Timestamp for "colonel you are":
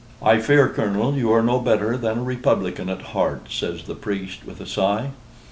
0.67-1.43